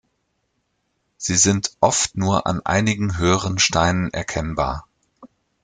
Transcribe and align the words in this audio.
Sie 1.17 1.35
sind 1.35 1.77
oft 1.79 2.17
nur 2.17 2.47
an 2.47 2.65
einigen 2.65 3.19
höheren 3.19 3.59
Steinen 3.59 4.11
erkennbar. 4.11 4.87